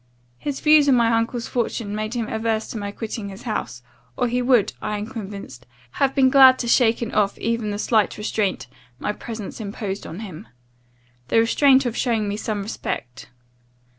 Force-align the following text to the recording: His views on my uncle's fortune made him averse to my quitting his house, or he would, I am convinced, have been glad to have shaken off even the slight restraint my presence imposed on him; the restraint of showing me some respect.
His 0.39 0.61
views 0.61 0.89
on 0.89 0.95
my 0.95 1.15
uncle's 1.15 1.47
fortune 1.47 1.93
made 1.93 2.15
him 2.15 2.27
averse 2.27 2.67
to 2.69 2.77
my 2.79 2.89
quitting 2.91 3.29
his 3.29 3.43
house, 3.43 3.83
or 4.17 4.27
he 4.27 4.41
would, 4.41 4.73
I 4.81 4.97
am 4.97 5.05
convinced, 5.05 5.67
have 6.01 6.15
been 6.15 6.31
glad 6.31 6.57
to 6.57 6.65
have 6.65 6.71
shaken 6.71 7.11
off 7.13 7.37
even 7.37 7.69
the 7.69 7.77
slight 7.77 8.17
restraint 8.17 8.65
my 8.97 9.11
presence 9.13 9.61
imposed 9.61 10.07
on 10.07 10.21
him; 10.21 10.47
the 11.27 11.37
restraint 11.37 11.85
of 11.85 11.95
showing 11.95 12.27
me 12.27 12.35
some 12.35 12.63
respect. 12.63 13.29